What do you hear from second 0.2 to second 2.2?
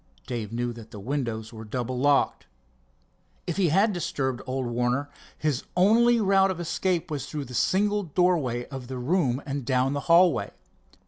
Dave knew that the windows were double